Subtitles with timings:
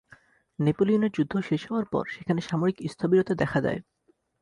[0.59, 3.79] নেপোলিয়নের যুদ্ধ শেষ হওয়ার পর সেখানে সামরিক স্থবিরতা দেখা দেয়।